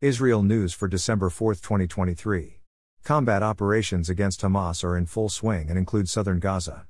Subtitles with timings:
[0.00, 2.60] Israel News for December 4, 2023.
[3.02, 6.86] Combat operations against Hamas are in full swing and include southern Gaza.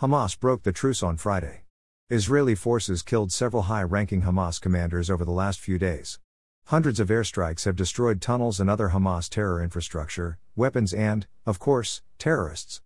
[0.00, 1.62] Hamas broke the truce on Friday.
[2.10, 6.18] Israeli forces killed several high ranking Hamas commanders over the last few days.
[6.64, 12.02] Hundreds of airstrikes have destroyed tunnels and other Hamas terror infrastructure, weapons, and, of course,
[12.18, 12.82] terrorists.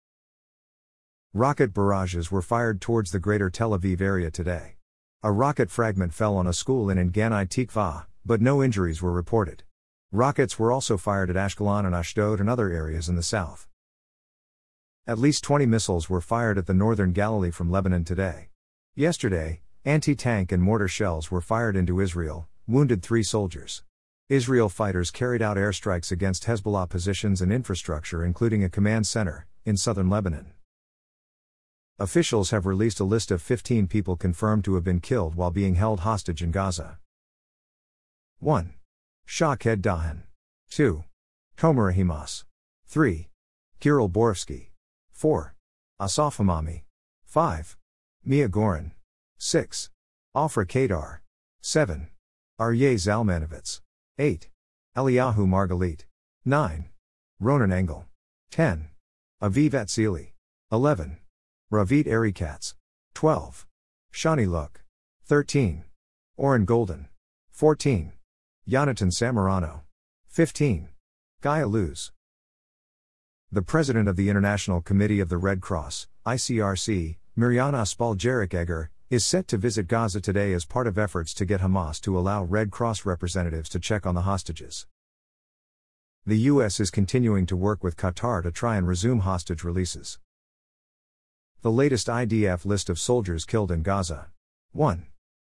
[1.32, 4.74] Rocket barrages were fired towards the greater Tel Aviv area today.
[5.22, 9.64] A rocket fragment fell on a school in Ganei Tikva, but no injuries were reported.
[10.10, 13.66] Rockets were also fired at Ashkelon and Ashdod and other areas in the south.
[15.06, 18.50] At least 20 missiles were fired at the northern Galilee from Lebanon today.
[18.94, 23.82] Yesterday, anti tank and mortar shells were fired into Israel, wounded three soldiers.
[24.28, 29.76] Israel fighters carried out airstrikes against Hezbollah positions and infrastructure, including a command center, in
[29.76, 30.52] southern Lebanon.
[31.98, 35.74] Officials have released a list of 15 people confirmed to have been killed while being
[35.74, 36.98] held hostage in Gaza.
[38.42, 38.74] 1.
[39.24, 40.22] Shaked Dahan.
[40.70, 41.04] 2.
[41.56, 42.42] Tomer Ahimaas.
[42.88, 43.28] 3.
[43.80, 44.70] Gilal Borovsky.
[45.12, 45.54] 4.
[46.00, 46.82] Asaf Hamami.
[47.24, 47.76] 5.
[48.24, 48.94] Mia Goren.
[49.38, 49.90] 6.
[50.34, 51.22] Ofra Kedar.
[51.60, 52.08] 7.
[52.60, 53.80] Aryeh Zalmanovitz.
[54.18, 54.48] 8.
[54.96, 56.06] Eliyahu Margalit.
[56.44, 56.88] 9.
[57.40, 58.06] Ronen Engel.
[58.50, 58.88] 10.
[59.40, 60.32] Aviv Atzili.
[60.72, 61.18] 11.
[61.72, 62.74] Ravid Aryeh Katz.
[63.14, 63.68] 12.
[64.12, 64.82] Shani Louk.
[65.28, 65.84] 13.
[66.36, 67.06] Oren Goldin.
[67.52, 68.12] 14.
[68.68, 69.80] Yonatan Samerano.
[70.28, 70.88] 15.
[71.40, 72.12] Guy Luz.
[73.50, 79.24] The president of the International Committee of the Red Cross, ICRC, Mirjana Spoljaric Egger, is
[79.24, 82.70] set to visit Gaza today as part of efforts to get Hamas to allow Red
[82.70, 84.86] Cross representatives to check on the hostages.
[86.24, 86.78] The U.S.
[86.78, 90.20] is continuing to work with Qatar to try and resume hostage releases.
[91.62, 94.28] The latest IDF list of soldiers killed in Gaza
[94.70, 95.06] 1.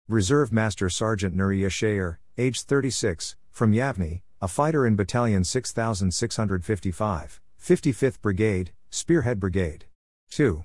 [0.07, 8.21] Reserve Master Sergeant Nuriya Shayer, age 36, from Yavne, a fighter in Battalion 6655, 55th
[8.21, 9.85] Brigade, Spearhead Brigade.
[10.31, 10.63] 2.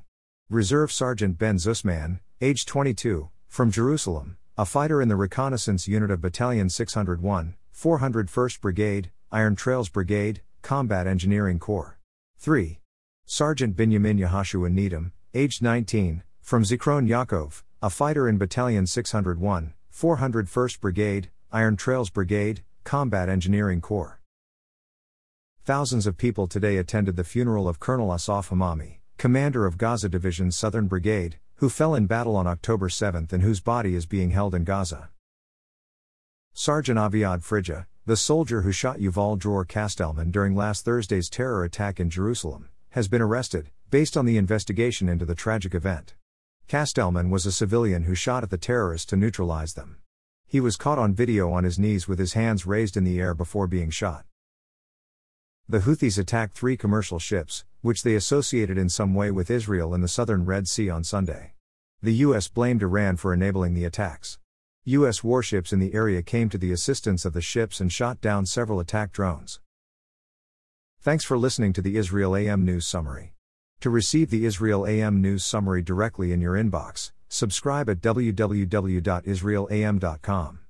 [0.48, 6.20] Reserve Sergeant Ben Zusman, age 22, from Jerusalem, a fighter in the reconnaissance unit of
[6.20, 11.98] Battalion 601, 401st Brigade, Iron Trails Brigade, Combat Engineering Corps.
[12.38, 12.80] 3.
[13.26, 20.80] Sergeant Binyamin Yehoshua Needham, aged 19, from Zichron Yaakov, a fighter in Battalion 601, 401st
[20.80, 24.20] Brigade, Iron Trails Brigade, Combat Engineering Corps.
[25.64, 30.56] Thousands of people today attended the funeral of Colonel Asaf Hamami, commander of Gaza Division's
[30.56, 34.56] Southern Brigade, who fell in battle on October 7 and whose body is being held
[34.56, 35.10] in Gaza.
[36.52, 42.00] Sergeant Aviad Frija, the soldier who shot Yuval Dror Kastelman during last Thursday's terror attack
[42.00, 46.14] in Jerusalem, has been arrested, based on the investigation into the tragic event.
[46.66, 49.98] Kastelman was a civilian who shot at the terrorists to neutralize them.
[50.48, 53.34] He was caught on video on his knees with his hands raised in the air
[53.34, 54.24] before being shot.
[55.68, 60.00] The Houthis attacked three commercial ships, which they associated in some way with Israel in
[60.00, 61.54] the southern Red Sea on Sunday.
[62.00, 62.46] The U.S.
[62.46, 64.38] blamed Iran for enabling the attacks.
[64.84, 65.24] U.S.
[65.24, 68.78] warships in the area came to the assistance of the ships and shot down several
[68.78, 69.58] attack drones.
[71.00, 73.34] Thanks for listening to the Israel AM News Summary.
[73.80, 80.65] To receive the Israel AM News Summary directly in your inbox, subscribe at www.israelam.com.